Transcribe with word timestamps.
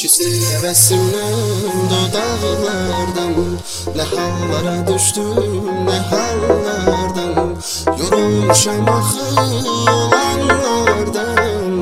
Küsür 0.00 0.24
hevesimden 0.24 1.34
dodağlardan 1.90 3.34
Ne 3.96 4.02
hallara 4.02 4.86
düştüm 4.94 5.66
ne 5.86 5.98
hallardan. 5.98 7.56
Yorulmuşam 7.98 8.88
axı 8.88 9.40
olanlardan 9.90 11.32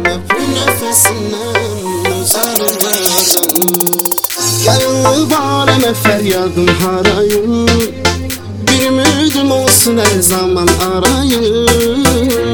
Öpü 0.01 0.43
nefesinden 0.55 2.21
uzarlardan. 2.23 3.23
Yayılıb 4.67 5.33
aləmə 5.33 5.93
fəryadım 6.03 6.69
harayım. 6.83 7.67
Bir 8.67 8.87
ümidim 8.87 9.51
olsun 9.51 9.99
her 9.99 10.21
zaman 10.23 10.69
arayın 10.93 11.69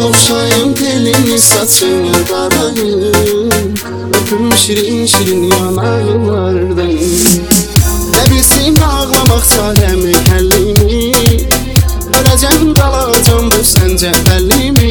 Oxşayım 0.09 0.75
telini 0.75 1.39
saçını 1.39 2.13
darayın 2.31 3.04
Öpüm 4.35 4.53
şirin 4.57 5.07
şirin 5.07 5.43
yanağlardan 5.43 6.91
Həbisin 8.15 8.81
ağlamaq 8.83 9.45
çarəmi 9.51 10.15
həllimi 10.29 10.99
Öləcəm 12.19 12.73
qalacam 12.79 13.47
bu 13.55 13.63
səncə 13.75 14.11
bəllimi 14.27 14.91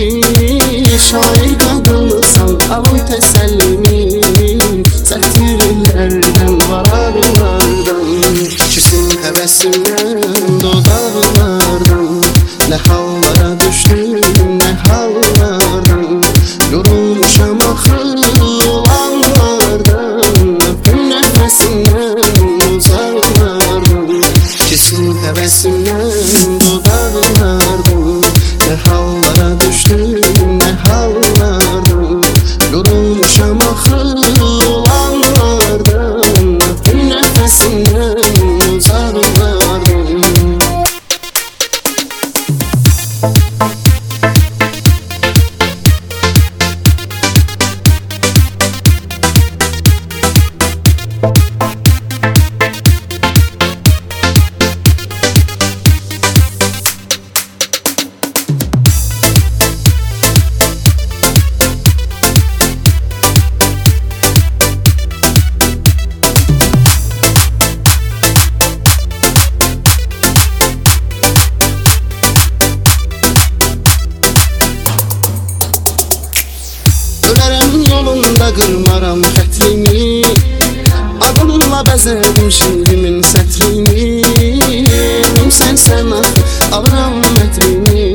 Şair 1.10 1.52
qadınsan 1.64 2.56
alın 2.76 3.04
təsəllimi 3.12 4.00
Sətirlərdən 5.12 6.56
var 6.70 6.88
ağlardan 7.02 8.44
Küsün 8.72 9.12
həvəsimdən 9.26 10.62
dodaqlardan 10.64 12.22
Nə 12.72 12.80
hal 12.88 13.03
düştüm 29.60 30.22
ne 30.60 30.72
hallardan 30.90 32.24
Yorulmuşam 32.74 33.58
axı 33.58 34.23
Ölərəm 77.34 77.82
yolunda 77.90 78.48
qırmaram 78.54 79.22
xətrimi 79.34 80.22
Adımla 81.28 81.80
bəzədim 81.88 82.50
şiirimin 82.58 83.24
sətrini 83.26 84.22
Sən 85.54 85.78
sənə 85.78 86.22
alıram 86.78 87.18
mətrini 87.38 88.06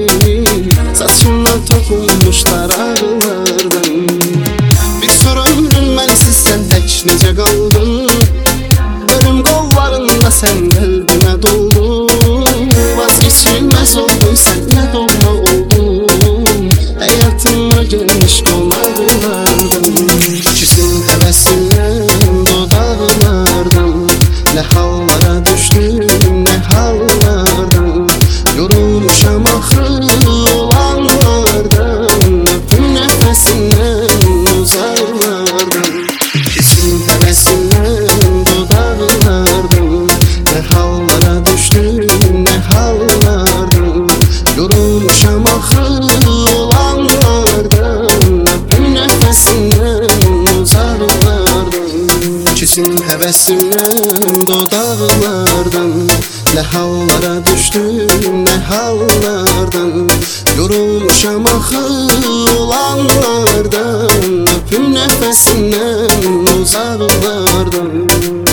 Saçımdan 1.00 1.64
toxunmuş 1.70 2.44
daraqlardan 2.46 4.06
Bir 5.02 5.12
sonra 5.22 5.44
ömrüm 5.50 5.90
mənsiz 5.98 6.38
sən 6.44 6.66
tək 6.70 7.00
necə 7.10 7.34
qaldın 7.40 8.06
Ölüm 9.16 9.42
qollarında 9.50 10.30
sən 10.40 10.68
qəlbimə 10.74 11.34
doldun. 11.42 12.70
Vazgeçilməz 12.98 13.96
oldun 14.04 14.36
sən 14.46 14.62
nə 14.74 14.90
doğma 14.94 15.17
geniş 18.58 20.44
qonaqlardan 20.44 20.58
Küsün 20.60 22.07
Kesin 52.78 53.00
həvəsimdən 53.08 54.44
dodaqlardan 54.46 55.94
Ne 56.54 56.62
hallara 56.62 57.46
düşdüm 57.46 58.44
ne 58.44 58.56
hallardan. 58.70 60.08
Yorulmuşam 60.58 61.46
axı 61.46 61.82
olanlardan. 62.58 64.46
Öpüm 64.56 64.94
nəfəsindən 64.94 66.22
uzaqlardan 66.60 68.47